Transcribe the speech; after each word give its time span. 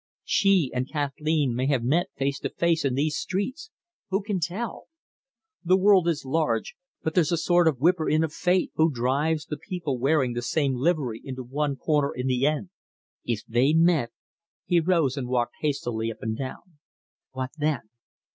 She 0.25 0.71
and 0.73 0.89
Kathleen 0.89 1.53
may 1.53 1.67
have 1.67 1.83
met 1.83 2.07
face 2.17 2.39
to 2.39 2.49
face 2.49 2.83
in 2.83 2.95
these 2.95 3.15
streets 3.15 3.69
who 4.09 4.23
can 4.23 4.39
tell! 4.39 4.87
The 5.63 5.77
world 5.77 6.07
is 6.07 6.25
large, 6.25 6.75
but 7.03 7.13
there's 7.13 7.31
a 7.31 7.37
sort 7.37 7.67
of 7.67 7.77
whipper 7.77 8.09
in 8.09 8.23
of 8.23 8.33
Fate, 8.33 8.71
who 8.73 8.89
drives 8.91 9.45
the 9.45 9.57
people 9.57 9.99
wearing 9.99 10.33
the 10.33 10.41
same 10.41 10.73
livery 10.73 11.21
into 11.23 11.43
one 11.43 11.75
corner 11.75 12.11
in 12.15 12.25
the 12.25 12.47
end. 12.47 12.71
If 13.25 13.45
they 13.45 13.73
met" 13.75 14.09
he 14.65 14.79
rose 14.79 15.17
and 15.17 15.27
walked 15.27 15.57
hastily 15.61 16.11
up 16.11 16.23
and 16.23 16.35
down 16.35 16.79
"what 17.33 17.51
then? 17.59 17.81